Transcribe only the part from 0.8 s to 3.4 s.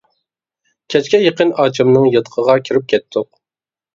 كەچكە يېقىن ئاچامنىڭ ياتىقىغا كىرىپ كەتتۇق.